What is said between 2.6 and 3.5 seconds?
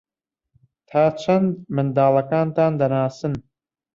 دەناسن؟